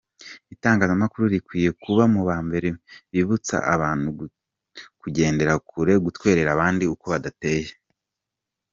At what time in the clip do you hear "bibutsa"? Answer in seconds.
3.11-3.55